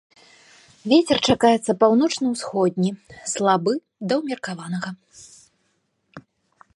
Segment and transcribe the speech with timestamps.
[0.91, 2.91] Вецер чакаецца паўночна-ўсходні,
[3.33, 3.73] слабы
[4.13, 4.95] да ўмеркаванага.